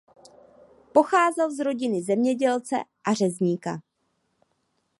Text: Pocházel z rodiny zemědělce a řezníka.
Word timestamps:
Pocházel 0.93 1.51
z 1.51 1.59
rodiny 1.59 2.01
zemědělce 2.01 2.75
a 3.07 3.13
řezníka. 3.13 3.81